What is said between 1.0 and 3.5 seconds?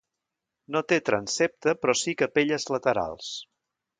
transsepte però sí capelles laterals.